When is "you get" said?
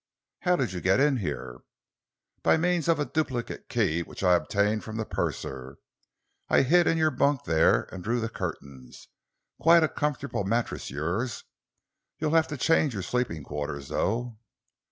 0.73-0.99